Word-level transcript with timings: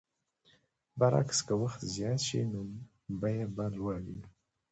برعکس 0.99 1.39
که 1.47 1.53
وخت 1.61 1.81
زیات 1.93 2.19
شي 2.27 2.41
نو 2.51 2.61
بیه 3.19 3.45
به 3.55 3.65
لوړه 3.75 4.01
وي. 4.05 4.21